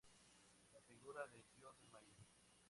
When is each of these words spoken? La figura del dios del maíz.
La 0.73 0.81
figura 0.81 1.27
del 1.27 1.45
dios 1.53 1.79
del 1.79 1.91
maíz. 1.91 2.17